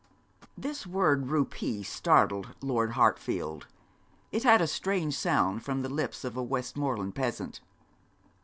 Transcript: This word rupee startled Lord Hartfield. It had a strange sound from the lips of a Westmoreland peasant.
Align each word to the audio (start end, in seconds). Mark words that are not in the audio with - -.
This 0.57 0.87
word 0.87 1.27
rupee 1.27 1.83
startled 1.83 2.55
Lord 2.59 2.93
Hartfield. 2.93 3.67
It 4.31 4.41
had 4.41 4.59
a 4.59 4.65
strange 4.65 5.15
sound 5.15 5.63
from 5.63 5.83
the 5.83 5.89
lips 5.89 6.23
of 6.23 6.35
a 6.35 6.41
Westmoreland 6.41 7.13
peasant. 7.13 7.61